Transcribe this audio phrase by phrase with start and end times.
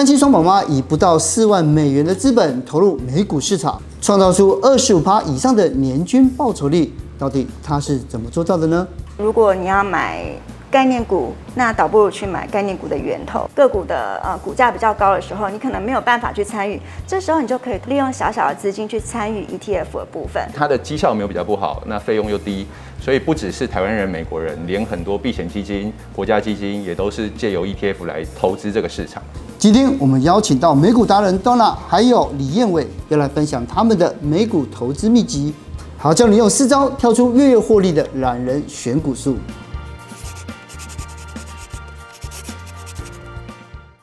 [0.00, 8.88] 单亲双宝妈以不到四万美元的资本投入美股市场，创造出二十五趴以上的年均报酬率，到底他是怎么做到的呢？
[9.18, 10.24] 如果你要买
[10.70, 13.46] 概念股，那倒不如去买概念股的源头。
[13.54, 20.42] 个股的呃股价比较高的时候，你可能没有办法去参与，这时候你就可以利用小小的资金去参与 ETF 的部分。
[20.54, 22.66] 它的绩效没有比较不好，那费用又低，
[22.98, 29.22] 所以不只是台湾人、美国人，连很多避险基金、国家基金也都是借由 ETF 来投资这个市场。
[29.60, 35.52] 今天我们邀请到美股达人 Donna，还有李彦伟，要来分享他们的美股投资秘籍。
[35.98, 39.36] 好，教你用四招跳出月月获利的懒人选股术。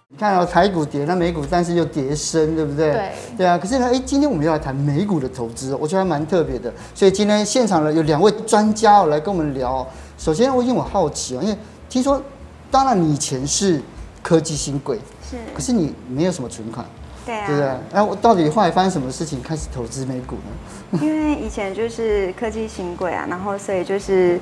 [0.10, 2.92] 你看到、哦、台股跌，那美股但是又跌升，对不对？
[2.92, 3.12] 对。
[3.38, 6.72] 对啊，可是呢，哎，今天我们要来谈美股的投资，我觉得还蛮特别的。
[6.94, 9.84] 所以今天现场呢有两位专家哦来跟我们聊。
[10.20, 11.58] 首先，我因为我好奇哦，因为
[11.90, 12.22] 听说，
[12.70, 13.82] 当然你以前是
[14.22, 16.86] 科技新贵，是，可是你没有什么存款。
[17.26, 17.70] 对啊，对不对？
[17.92, 21.00] 那我到底后来发生什么事情开始投资美股呢？
[21.04, 24.40] 因为以前就是科技新贵啊，然后所以就是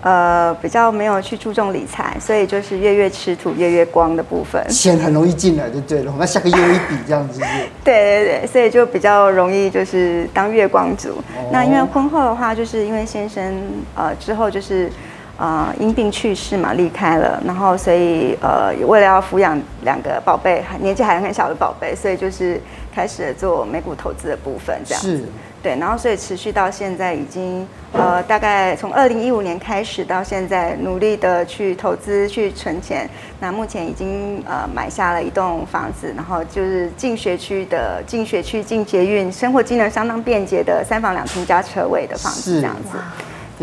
[0.00, 7.38] 呃比较没有去注重理财，所以就是月月吃土月月光的部分，钱很容易进来就对了，我们下个月一笔这样子。
[7.84, 11.10] 对对对，所以就比较容易就是当月光族。
[11.36, 13.52] 哦、那因为婚后的话，就是因为先生
[13.94, 14.90] 呃之后就是。
[15.36, 22.60] 啊、呃，因病去世嘛，离开了，然后所以呃，为了要抚养两个宝贝，年纪还很小的宝贝，所以就是
[22.94, 25.24] 开始了做美股投资的部分，这样子。
[25.62, 33.08] 对，然后所以持续到现在已经呃，大概从二零一五年开始到现在，努力的去投资去存钱。
[33.38, 42.98] 那目前已经呃买下了一栋房子，然后就是进学区的进学区进捷运，生活机能相当便捷的三房两厅加车位的房子，这样子。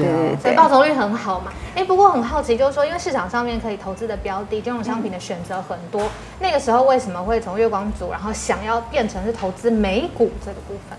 [0.01, 1.51] 对，所以报酬率很好嘛。
[1.75, 10.97] 哎，不过很好奇，就是说，因为市场上面可以投资的标的、金融商品的选择很多，那个时候为什么会从月光族，然后想要变成是投资美股这个部分？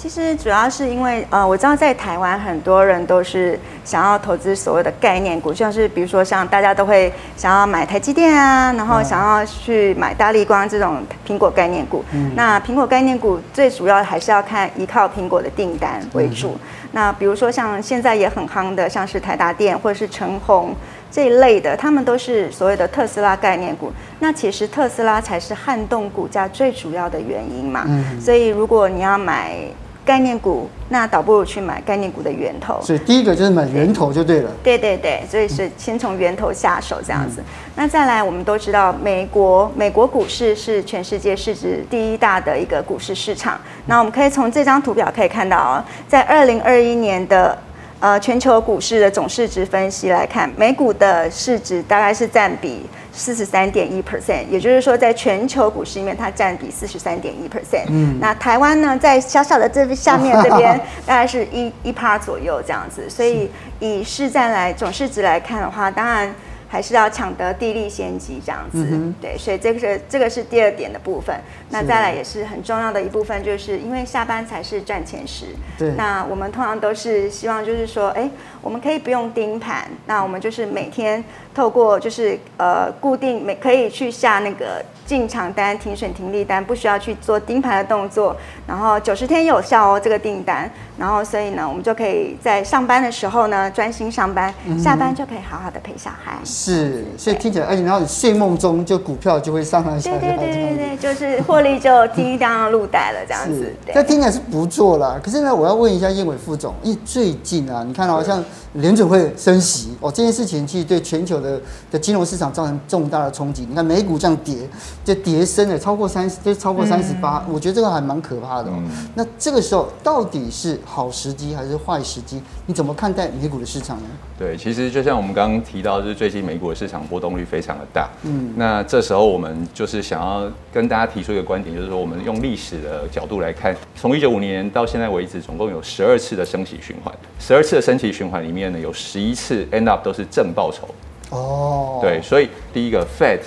[0.00, 12.02] 其实主要是因为，呃，我知道在台湾很多人都是想要投资所谓的概念股，像是比如说像大家都会想要买台积电啊，然后想要去买大力光这种苹果概念股。
[12.14, 16.52] 嗯、那苹果概念股最主要还是要看依靠苹果的订单为主。
[16.52, 16.60] 嗯、
[16.92, 20.74] 那比如说像现在也很夯的，像是台达电或者是成鸿
[21.10, 23.92] 这一类的，他们都是所谓的特斯拉概念股。
[24.20, 27.84] 那其实特斯拉才是撼动股价最主要的原因嘛。
[27.86, 29.58] 嗯、所以如果你要买
[30.04, 32.80] 概念股，那倒不如去买概念股的源头。
[32.82, 34.50] 所以第一个就是买源头就对了。
[34.62, 37.40] 对对对，所以是先从源头下手这样子。
[37.40, 37.44] 嗯、
[37.76, 43.60] 那再来，我们都知道美国美国股市是全世界市值第一大的一个股市市场。
[43.86, 47.56] 那我们可以从这张图表可以看到啊，在二零二一年的
[48.00, 52.84] 呃全球股市的总市值分析来看，美股的市值大概是占比。
[53.12, 57.84] 四十三点一 percent，也就是说，在全球股市里面，它占比四十三点一 percent。
[57.88, 63.10] 嗯，那台湾呢，在小小的这 下面这边，大概是一一趴左右这样子。
[63.10, 63.50] 所以
[63.80, 66.32] 以市占来总市值来看的话，当然。
[66.72, 71.36] 还是要抢得地利先机这样子，嗯、对，所以这个是这个是第二点的部分。
[71.70, 75.46] 那再来也是很重要的一部分，就是因为下班才是赚钱时。
[75.76, 75.90] 对。
[75.96, 78.30] 那我们通常都是希望就是说，哎，
[78.62, 81.22] 我们可以不用盯盘，那我们就是每天
[81.52, 96.36] 透过就是呃固定每可以去下那个进场单、停损停利单，不需要去做盯盘的动作，然后九十天有效哦这个订单，然后所以呢，我们就可以在上班的时候呢专心上班，嗯、下班就可以好好的陪小孩。
[96.62, 103.72] 是，所以听起来，而且然后你睡梦中就股票就会上来下来，对对对对对，就是获利就叮当入袋了这样子。
[103.94, 105.18] 这听起来是不错啦。
[105.24, 108.44] 可是呢，我要问一下燕伟副总，因为最近啊，你看好像
[108.74, 111.58] 联准会升息哦，这件事情其实对全球的
[111.90, 113.64] 的金融市场造成重大的冲击。
[113.66, 114.56] 你看美股这样跌，
[115.02, 118.74] 就跌升了超过三十，就超过三十八，我觉得这个还蛮可怕的哦。
[118.76, 122.42] 嗯、那这个时候到底是好时机还是坏时机？
[122.66, 124.04] 你怎么看待美股的市场呢？
[124.38, 128.08] 对，其实就像我们刚刚提到，就是最近美股的市场波动率非常的大。
[128.24, 140.88] 嗯，那这时候我们就是想要跟大家提出一个观点，就是说我们用历史的角度来看，从一九五年到现在为止，总共有十二次的升息循环，十二次的升息循环里面呢，有十一次 end up 都是正报酬。
[141.30, 143.38] 哦，对，所以第一个 Fed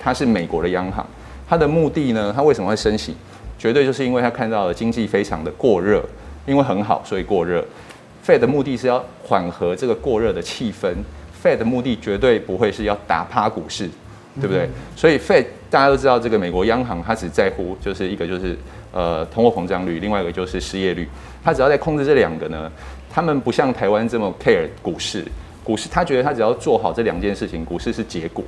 [0.00, 1.04] 它是美国的央行，
[1.48, 3.16] 它的目的呢，它为什么会升息？
[3.58, 6.00] 绝对就是因为它看到了经济非常的过热，
[6.46, 7.64] 因为很好，所以过热。
[8.24, 10.94] Fed 的目的是要缓和这个过热的气氛
[11.44, 13.86] ，Fed 的目的绝对不会是要打趴股市，
[14.40, 14.64] 对不对？
[14.64, 18.56] 嗯、所以 Fed 大家都知道，这个美国央行它只在乎就是一个就是
[18.92, 21.06] 呃通货膨胀率，另外一个就是失业率，
[21.44, 22.72] 它只要在控制这两个呢，
[23.10, 25.24] 他们不像台湾这么 care 股市，
[25.62, 28.42] 股市他觉得他只要做好这两件事情，股市是结果。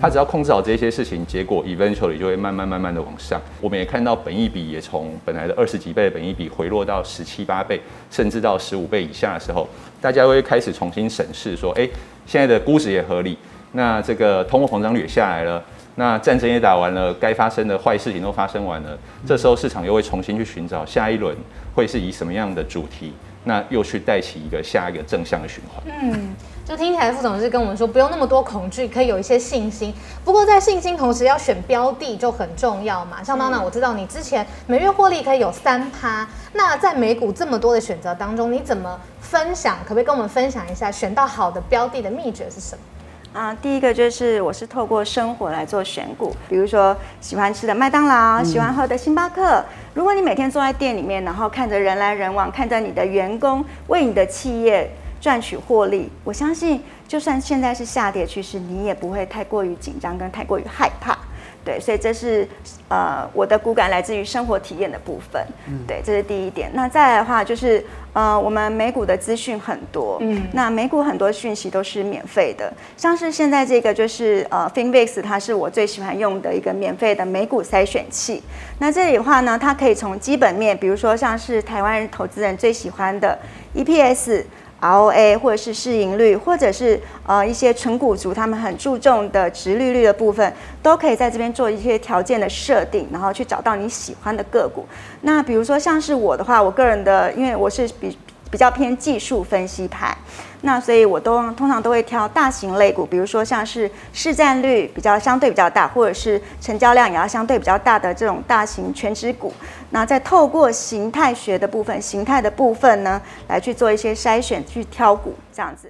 [0.00, 3.40] 它只要控制好这些事情，结果 eventually 就会慢慢慢慢的往上。
[3.60, 7.80] 我们也看到本益比也从本来的二十几倍的本益比回落到十七八倍，
[8.10, 9.66] 甚至到十五倍以下的时候，
[10.00, 11.88] 大家会开始重新审视说，哎，
[12.26, 13.38] 现在的估值也合理，
[13.72, 15.64] 那这个通货膨胀率也下来了，
[15.94, 21.36] 那战争也打完了，该发生的坏事情都发生完了，这时候市场又会重新去寻找下一轮
[21.74, 23.12] 会是以什么样的主题，
[23.44, 25.82] 那又去带起一个下一个正向的循环。
[26.02, 26.34] 嗯。
[26.68, 29.90] 就听起来，副总是跟我们说，不用那么多恐惧，可以有一些信心。
[30.22, 33.24] 不过在信心同时，要选标的就很重要嘛。
[33.24, 36.28] 像当然我知道你之前每月获利可以有三趴。
[36.52, 39.78] 那在美股这么多的选择当中，你怎么分享？
[39.82, 43.40] 可不可以跟我们分享一下选到好的标的的秘诀是什么？
[43.40, 49.64] 啊，第一个就是我是透过生活来做选股，比如说喜欢吃的麦当劳，喜欢喝的星巴克。
[49.94, 54.90] 如果你每天坐在店里面，然后看着人来人往，看着你的员工为你的企业。
[55.20, 61.16] 赚取获利，我相信就算现在是下跌趋势，你也不会太过于紧张跟太过于害怕，
[61.64, 62.46] 对，所以这是
[62.88, 65.44] 呃我的骨感来自于生活体验的部分，
[65.86, 66.70] 对，这是第一点。
[66.72, 78.42] 那再来的话就是呃我们美股的资讯很多，嗯，那美股很多讯息都是免费的，像是现在这个就是呃 Finvix，它是我最喜欢用的一个免费的美股筛选器。
[78.78, 83.36] 那这里的话呢，它可以从基本面，比如说像是台湾投资人最喜欢的
[83.74, 84.44] EPS。
[84.80, 90.52] ROA 或者是市盈率，或者是呃一些纯股族他们很注重的值利率的部分，
[90.82, 94.86] 都可以在这边做一些条件的设定，然后去找到你喜欢的个股。
[95.22, 98.16] 那比如说像是我的话，我个人的，因为我是比
[98.50, 100.16] 比较偏技术分析派。
[100.62, 109.52] 那所以，我都通常都会挑大型类股，比如说像是市占率比较相对比较大，或者是成交量也要相对比较大的这种大型权值股。
[109.90, 115.88] 那再透过形态学的部分，形态的部分呢，来去做一些筛选，去挑股这样子。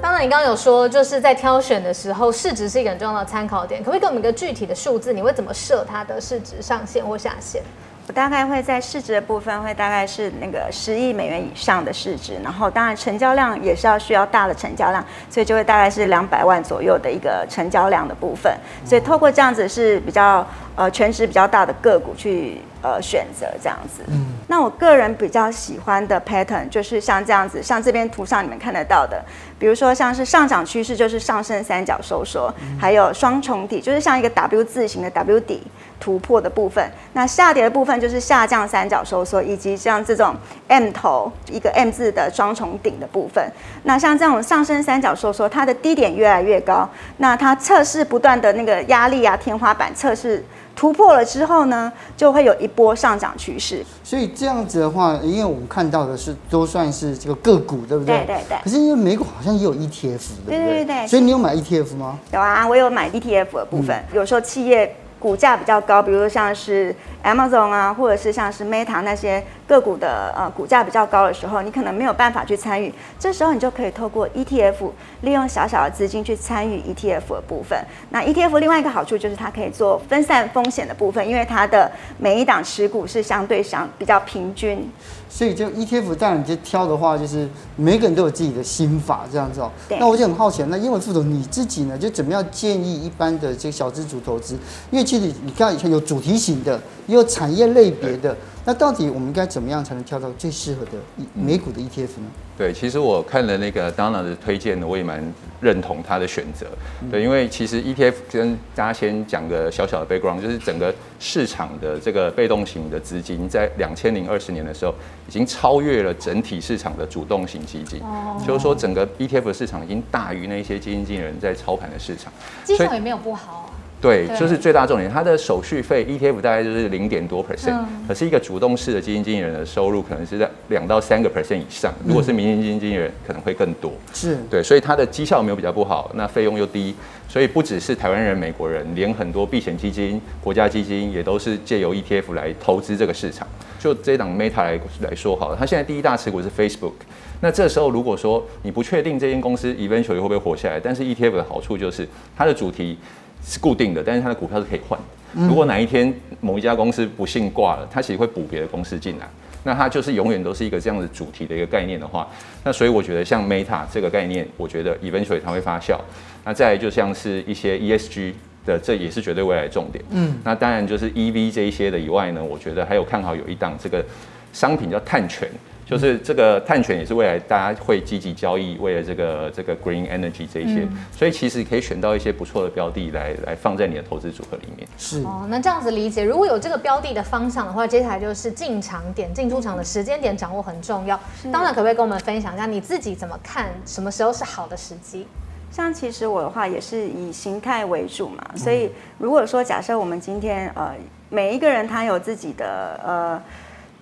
[0.00, 3.80] 当然，你刚刚有说，就是在挑选的时候，市值是一个很重要的参考点。
[3.80, 5.12] 可不可以给我们一个具体的数字？
[5.12, 7.60] 你会怎么设它的市值上限或下限？
[8.08, 18.52] 我大概会在市值的部分会大概是那个十亿美元以上的市值，然后当然成交量也是要需要大的成交量，所以就会大概是两百万左右的一个成交量的部分。
[18.84, 20.44] 所以透过这样子是比较
[20.74, 24.02] 呃全值比较大的个股去呃选择这样子。
[24.08, 29.24] 嗯，那我个人比较喜欢的 pattern 就是像这样子，像这边图上你们看得到的，
[29.62, 35.62] 比如说像是上涨趋势就是上升三角收缩，还有双重底就是像一个 W 字形的 W 底。
[36.00, 40.34] 突破的部分，那下跌的部分就是下降三角收缩，以及像这种
[40.66, 43.52] M 头一个 M 字的双重顶的部分。
[43.84, 50.44] 那像这种上升三角收缩，它的低点越来越高，那它测试不断的那个压力啊，天花板测试
[50.74, 53.86] 突破了之后呢，就会有一波上涨趋势。
[54.02, 58.24] 所以这样子的话，因为我们看到的是都算是这个个股，对不对？
[58.26, 58.58] 对对对。
[58.64, 60.58] 可是因为美股好像也有 ETF，对不对？
[60.58, 61.06] 对对对。
[61.06, 62.18] 所以你有买 ETF 吗？
[62.32, 64.94] 有啊，我有买 ETF 的部分，嗯、有时候企业。
[65.22, 69.40] 股价比较高，比如说像是 Amazon 啊，或者是像是 Meta 那些
[69.72, 74.90] 个股的呃股价比较高的时候，你可能没有办法去参与，这时候你就可以透过 ETF，
[75.22, 77.78] 利用小小的资金去参与 ETF 的部分。
[78.10, 84.86] 那 ETF 另外一个好处就是它可以做分散风险的部分，因为它的每一档持股是相对相比较平均。
[85.30, 89.72] 所以就 ETF，当然你就挑的话，就是每个人都有自己的心法这样子哦。
[89.88, 89.98] 对。
[89.98, 94.58] 那我就很好奇，那英文副总你自己呢，就怎么样建议一般的这个小资族投资？
[94.90, 98.36] 因为其实你看以前有主题型的，也有产业类别的。
[98.64, 100.92] 那到底我们该怎么样才能挑到最适合的
[101.34, 102.30] 美股的 ETF 呢？
[102.56, 105.20] 对，其实我看了那个 Donna 的推荐，我也蛮
[105.60, 106.66] 认同他的选择。
[107.10, 114.94] 对，因为其实 ETF 跟大家先讲个小小的 background，就是整个市场的这个被动型的资金，在两千零二十年的时候，
[115.26, 118.00] 已经超越了整体市场的主动型基金。
[118.02, 118.40] 哦。
[118.46, 122.32] 就是说，整个 ETF 的市场已经大于那些基金经理人在操盘的市场。
[122.62, 123.61] 基础也没有不好。
[124.02, 133.92] 对，就是最大重点，它的手续费 ETF 大概就是零点多 percent，可是一个主动式的基金经理人的收入可能是在两到三个 percent 以上，如果是民营基金经理人可能会更多。
[134.12, 136.92] 是，对，所以它的绩效没有比较不好，那费用又低，
[137.28, 143.46] 所以不只是台湾人、美国人，连很多避险基金、国家基金也都是借由 ETF 来投资这个市场。
[143.78, 146.92] 就这档 Meta 来来说好了，它现在第一大持股是 Facebook，
[147.40, 152.98] 那这时候如果说你不确定这间公司 eventually 会不会活下来，但是 ETF 的好处就是它的主题。
[153.44, 155.46] 是固定的，但是它的股票是可以换的。
[155.48, 159.26] 如果哪一天某一家公司不幸挂了，它其实会补别的公司进来，
[159.64, 162.28] 那它就是永远都是一个这样子主题的一个概念的话，
[162.62, 165.98] 那所以我觉得像 Meta 这个概念，我觉得 eventually 它会发酵。
[166.44, 168.32] 那再来就像是一些 ESG
[168.66, 170.04] 的，这也是绝对未来的重点。
[170.10, 174.04] 嗯，那当然就是 EV 这一些的以外呢，我觉得还有看好有一档这个
[174.52, 175.48] 商品叫碳权。
[175.84, 184.88] 就是这个碳权也是未来大家会积极交易，为了这个这个 green energy 这一些，嗯、所以其实可以选到一些不错的标的来来放在你的投资组合里面。
[184.96, 191.18] 是哦，那这样子理解，如果有这个标的的方向的话，接下来就是进场点、进出场的时间点掌握很重要。
[191.52, 195.26] 当然，可不可以跟我们分享一下你自己怎么看，什么时候是好的时机？
[195.70, 200.94] 像其实我的话也是以形态为主嘛，所以如果说假设我们今天呃
[201.28, 203.42] 每一个人他有自己的呃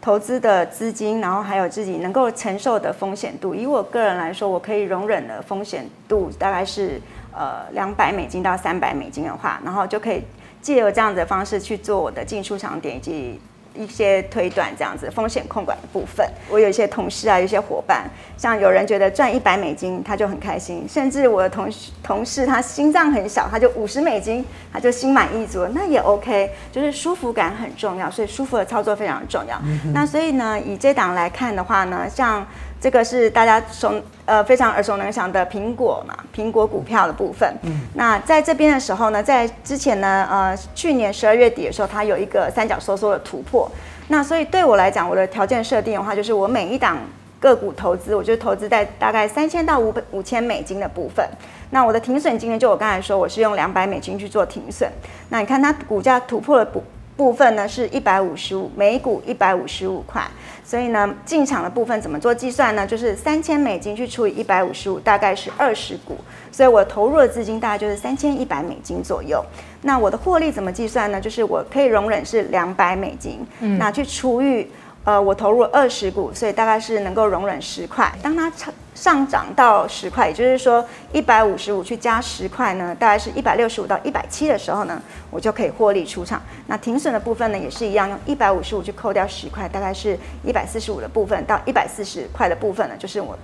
[0.00, 7.00] 投资的资金，然后还有自己能够承受的风险度，以我个人来说，我可以容忍的风险度大概是
[7.32, 10.22] 呃两百美金到三百美金的话，然后就可以
[10.62, 13.40] 借由这样子的方式去做我的进出场点以及。
[13.74, 29.56] 一些推断这样子风险控管的部分，我有一些同事啊，有一些伙伴，像有人觉得赚一百美金他就很开心，甚至我的同事同事他心脏很小，他就五十美金他就心满意足，那也 OK，就是舒服感很重要，所以舒服的操作非常重要。
[29.64, 32.46] 嗯、那所以呢，以这档来看的话呢，像。
[32.80, 33.92] 这个是大家熟
[34.24, 37.54] 呃非常耳熟能详的苹果嘛，苹果股票的部分。
[37.62, 43.70] 嗯，那在这边的时候呢，在之前呢，呃，去年十二月底的时候，它有一个三角收缩的突破。
[44.08, 46.98] 那所以对我来讲，我的条件设定的话，就是我每一档
[47.38, 51.24] 个股投资，我就投资在大概三千到五百五千美金的部分。
[51.70, 54.90] 那我的停损金呢，就我刚才说，我是用两百美金去做停损。
[55.28, 56.82] 那你看它股价突破了部
[57.20, 60.26] 部分呢，是一百五十五，每股一百五十五块。
[60.64, 62.86] 所以呢，进场的部分怎么做计算呢？
[62.86, 66.16] 就是三千美金去除以一百五十五，大概是二十股。
[66.50, 69.44] 所以我投入的资金大概就是三千一百美金左右。
[69.82, 71.20] 那我的获利怎么计算呢？
[71.20, 74.66] 就是我可以容忍是两百美金，嗯，那去除以。
[75.02, 78.12] 呃，我投入二十股，所以大概是能够容忍十块。
[78.22, 86.42] 当它上上涨到十块，也就是说一百五十五去加十块呢，大概是一百六十五到一百七的时候呢，我就可以获利出场。
[86.66, 93.38] 那停损的部分呢，也是一样，用一百五十五去扣掉十块，大概是一百四十五的部分到一百四十块的部分呢，就是我。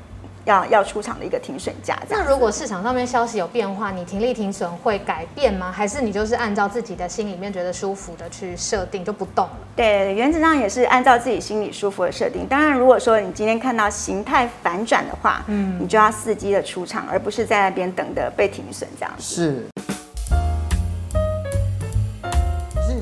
[0.47, 1.99] 要要出场的一个停损价。
[2.09, 5.71] 那如果市场上面消息有变化，你停利停损会改变吗？
[5.71, 9.59] 还是你就是按照自己的心里面觉得舒服的去设定就不动了？
[9.77, 12.47] 对，原则上也是按照自己心里舒服的设定。
[12.49, 19.23] 当然，如果说你今天看到形态反转的话，嗯，你就要伺机的出场，而不是在那边等的被停损这样子。
[19.23, 19.67] 是。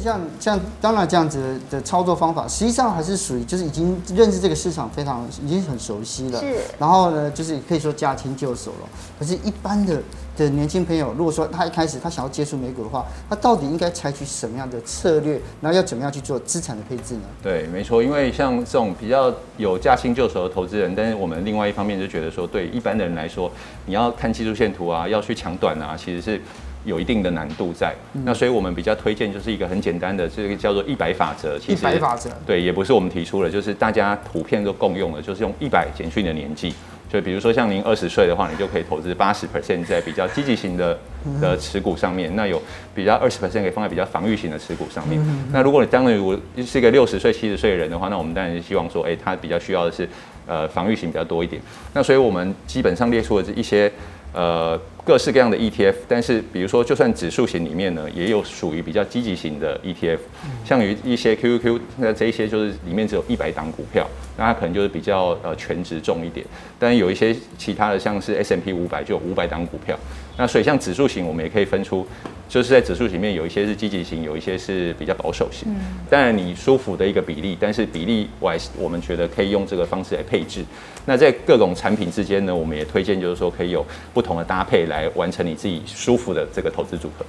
[0.04, 6.38] 像像当然这样子的操作方法，实际上还是属于就是已经认识这个市场非常已经很熟悉了。
[6.40, 6.56] 是。
[6.78, 8.88] 然后呢，就是可以说驾轻就熟了。
[9.18, 10.02] 可是，一般的
[10.36, 15.40] 的年轻朋友，如果说他一开始他想要接触美股的话，他到底应该采取什么样的策略？
[15.62, 17.22] 然后要怎么样去做资产的配置呢？
[17.42, 18.02] 对，没错。
[18.02, 23.50] 因为像这种比较有驾轻就熟的投资人，但是我们另外一方面就觉得说，对一般的人来说，
[23.86, 26.38] 你要看技术线图啊，要去抢短啊，其实是。
[26.84, 31.58] 有一定的难度在，嗯、那所以我们比较推荐就是一个很简单的，这个叫做一百法则。
[31.58, 36.74] 其实，一百法则，对，也不是我们提出的，就是大家普遍都共用的，就是用一百减去你的年纪。
[37.10, 40.98] 就比如说像您二十岁的话，你就可以投资八十 percent 在比较积极型的
[41.40, 42.60] 的持股上面，那有
[42.92, 45.24] 比较二十 percent 可以放在比较防御型的持股上面。
[45.52, 46.36] 那如果你当然如果
[46.66, 50.08] 是一个六十岁、七十岁的人的话，那我们当然是希望说，哎、欸，他比较需要的是
[50.46, 51.62] 呃防御型比较多一点。
[51.92, 53.90] 那所以我们基本上列出了这一些。
[54.36, 60.18] 呃，各式各样的 ETF，但是比如说，就算指数型里面呢，也有属于比较积极型的 ETF，
[60.64, 64.08] 像于一些 QQQ，那这一些就是里面只有一百档股票，
[64.38, 66.46] 那它可能就是比较呃全值重一点。
[66.78, 69.94] 但有一些其他的，像是 S M P 五百就有五百档股票，
[70.38, 72.06] 那所以像指数型，我们也可以分出。
[72.46, 75.66] 就是在指数型里面有一些是积极型，有一些是比较保守型。
[75.66, 75.80] 嗯，
[76.10, 80.62] 当然你舒服的一个比例，但是比例 wise 我们觉得可以用这个方式来配置。
[81.06, 87.24] 那在各种产品之间呢，我们也推荐就是说可以有不同的搭配来完成你自己舒服的这个投资组合。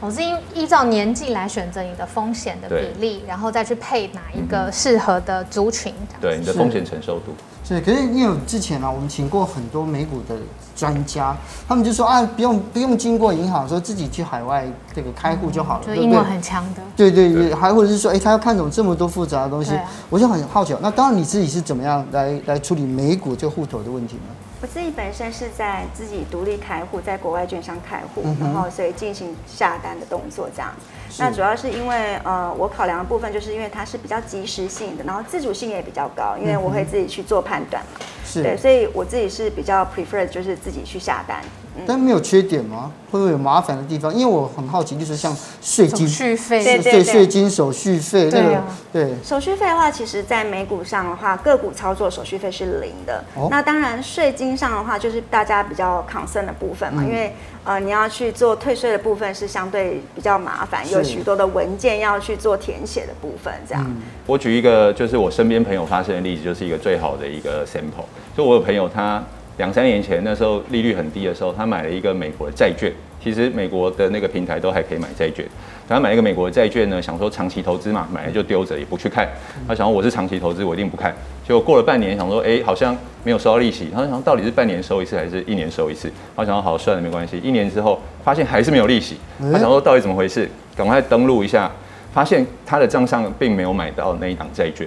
[0.00, 5.94] 我是依依照年纪来选择你的风险的比例，然后再去配哪一个适合的族群。
[6.20, 7.32] 对，你的风险承受度。
[7.64, 10.34] 是，可是因为之前呢、啊，我们请过很多美股的
[10.74, 11.36] 专家，
[11.68, 16.82] 他们就说啊，不用不用经过银行，说自己去海外这个开户就好了，嗯、就英文很强的。
[16.96, 20.74] 对对对，还或者是说，哎，他要看懂这么多复杂的东西，啊、我就很好奇。
[20.80, 24.34] 那当然你自己是怎么样来来处理美股这个户头的问题呢？
[24.62, 30.72] 我自己本身是在自己独立开户，在国外券商开户，嗯、然后所以进行下单的动作这样。
[31.10, 38.00] 是那主要是因为呃，我考量的部分就是因为它是比较及时性的，然后自主性也比较高，因为我会自己去做判断嘛。
[38.24, 38.44] 是、嗯。
[38.44, 41.40] 对，所以我自己是比较 prefer 就是自己去下单。
[41.86, 42.92] 但没有缺点吗？
[43.10, 44.12] 会不会有麻烦的地方？
[44.14, 48.62] 因为我很好奇，就是像税金、手续费，对对对，税金、手续费那个，
[48.92, 49.14] 对。
[49.22, 53.22] 手续费的话，其实在美股上的话，个股操作手续费是零的。
[53.34, 63.84] 哦、那当然，税金上的话，就是大家比较 concern 的部分嘛，嗯、因为呃，你要去做退税的部分是相对比较麻烦，有许多的文件要去做填写的部分，这样。
[63.86, 68.06] 嗯、我举一个，就是我身边朋友发生的例子，就是一个最好的一个 sample。
[68.36, 69.22] 就我有朋友他。
[69.58, 72.92] 两三年前，那时候利率很低的时候，他买了一个美国的债券。
[73.22, 75.46] 其实美国的那个平台都还可以买债券。
[75.88, 79.28] 他买一个美国的债券呢，想说长期投资嘛，买了就丢着，也不去看。
[79.68, 81.14] 他想说我是长期投资，我一定不看。
[81.46, 83.90] 结果过了半年，想说哎，好像没有收到利息。
[83.94, 86.10] 他想到底是半年收一次还是一年收一次？
[86.34, 87.38] 他想说好算了，没关系。
[87.38, 89.18] 一年之后发现还是没有利息。
[89.38, 90.48] 他想说到底怎么回事？
[90.74, 91.70] 赶快登录一下，
[92.12, 94.84] 发现他的账上并没有买到那一档债券。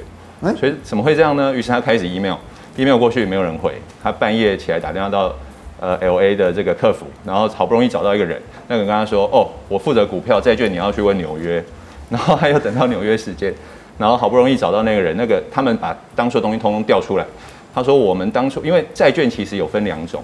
[0.57, 1.53] 所以怎么会这样呢？
[1.53, 2.35] 于是他开始 email。
[2.77, 5.33] Email 过去没有人回，他半夜起来打电话到
[5.79, 11.63] 呃 LA 的这个客服，然后好不容易找到一个人，那个人跟他说：“哦，我负责股票债券，你要去问纽约。
[12.09, 13.53] ”然后他又等到纽约时间，
[13.97, 17.25] 然后好不容易找到那个人，那个他们把当初的东西通通调出来。
[17.73, 20.23] 他说：“我们当初因为债券其实有分两种，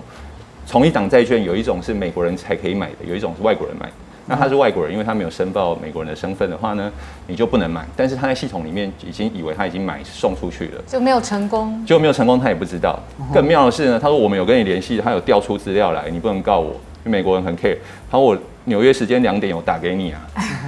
[0.70, 3.93] 同一档债券有一种是美国人才可以买的，有一种是外国人买的。”
[4.32, 6.90] 那他是外国人，因为他没有申报美国人的身份的话呢，
[7.28, 7.86] 你就不能买。
[7.98, 12.98] 但是他在系统里面已经以为他已经买送出去了，就没有成功，就没有成功，他也不知道。
[13.34, 16.70] 更妙的是呢，他说我们有跟你联系，他有调出资料来，你不能告我，
[17.04, 17.76] 因为美国人很 care。
[18.10, 20.22] 他说我纽约时间两点有打给你啊，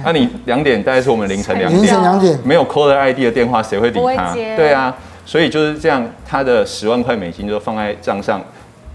[0.04, 4.34] 那 你两点大概是我们凌晨两点，凌晨两点没有 caller ID 的电话，谁会理他？
[4.34, 4.94] 对啊，
[5.24, 8.42] 所以就是这样，他的十万块美金就放在账上。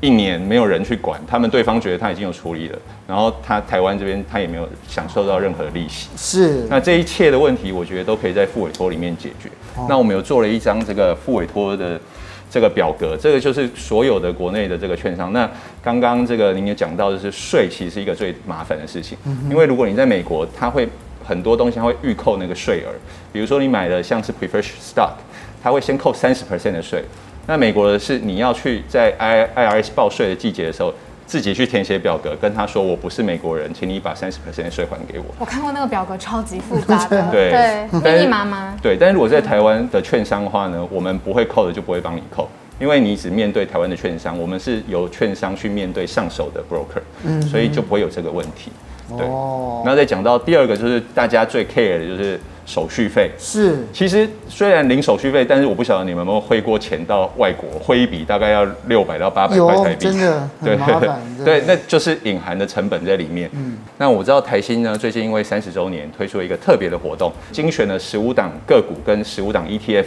[0.02, 6.08] 一年没有人去管，他们对方觉得他已经有处理了，然后他台湾这边他也没有享受到任何的利息。
[6.16, 9.50] 是，那这一切的问题，我觉得都可以在副委托里面解决。
[9.76, 12.00] 哦、那我们有做了一张这个副委托的
[12.50, 15.34] 这个表格，这个就是所有的国内的这个券商。
[15.34, 15.50] 那
[15.84, 20.88] 刚刚这个您也讲到就是税，其实是一个最麻烦的事情，嗯、因为如果你在美国，它会
[21.28, 22.90] 很多东西它会预扣那个税额，
[23.34, 25.12] 比如说你买的像是 preferred stock，
[25.62, 27.04] 它会先扣三十 percent 的税。
[27.50, 30.94] 那美国的是，你要去在 I I R S 报税的季节的时候，
[31.26, 35.26] 自己去填写表格，跟他说我不是美国人，请你把三十 percent 的税还给我。
[35.40, 38.78] 我看过那个表格，超级复杂的， 对对，密密麻麻。
[38.84, 42.48] 对，但是如果在台湾的券商的话呢，我们不会扣的就不会帮你扣，
[42.80, 48.72] 因为你只面对台湾的券商，我们是由券商去面对上手的 broker，嗯，所以就不会有这个问题。
[49.18, 52.40] 对，然后再讲到第二个，就是大家最 care 的就是。
[52.70, 61.20] 手续费是，其实虽然零手续费，但是我不晓得你们有没有汇过钱到外国，汇一笔大概要六百到八百块台币，真的很麻烦。
[61.44, 63.50] 对，那就是隐含的成本在里面。
[63.54, 70.06] 嗯，那我知道台新呢，最近因为三十周年推出了一个特别的活动，精选了十五档个股跟十五档 ETF。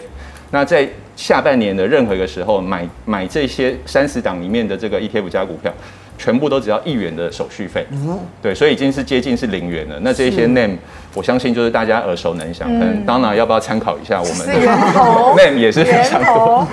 [0.53, 5.75] 那在下半年的任何一个时候买买这些三十档里面的这个 ETF 加股票。
[6.23, 9.97] 全部都只要一元的手续费，嗯、对，所以已经是接近是零元了。
[10.03, 10.77] 那这些 name，
[11.15, 12.69] 我相信就是大家耳熟能详。
[12.69, 14.55] 可能 Donna 要不要参考一下我们的
[15.37, 16.65] name 也是非常多，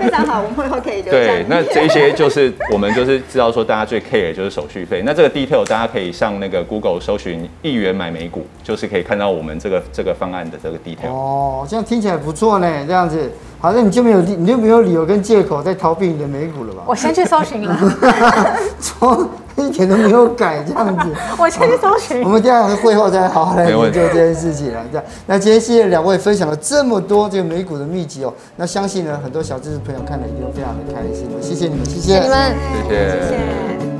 [0.00, 5.02] 非常好，我们以后可以对，那这一些就是我们就是知道说大家最 care 的就是手续费。
[5.04, 11.10] 那这个 detail 大家可以上那个 Google 搜寻一元买美股，就是可以看到我们这个这个方案的这个 detail。
[11.10, 13.30] 哦，这样听起来不错呢，这样子。
[13.58, 16.82] 好，那你就没有理，你就没有理由跟借口在逃避你的美股了吧？
[16.86, 17.76] 我先去搜寻了，
[18.78, 21.08] 从一点都没有改这样子。
[21.38, 22.22] 我先去搜寻。
[22.22, 24.80] 我们第二个会后再好好来研究这件事情了。
[24.92, 28.32] 这样，那今天谢谢两位分享了这么多这个美股的秘籍哦。
[28.56, 31.26] 那相信呢，很多小知识朋友看了一定非常的开心。
[31.40, 32.54] 谢谢你们，谢谢，谢谢你们，
[32.88, 33.10] 谢谢。
[33.10, 33.95] 谢谢